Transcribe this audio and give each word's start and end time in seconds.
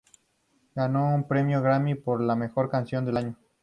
Ganó 0.73 1.13
un 1.13 1.27
Premio 1.27 1.61
Grammy 1.61 2.01
como 2.01 2.17
la 2.23 2.35
mejor 2.35 2.71
canción 2.71 3.05
del 3.05 3.17
año. 3.17 3.35